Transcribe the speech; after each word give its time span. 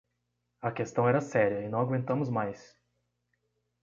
A 0.61 0.71
questão 0.71 1.07
era 1.07 1.21
séria 1.21 1.61
e 1.63 1.69
não 1.69 1.79
aguentamos 1.79 2.27
mais. 2.27 2.75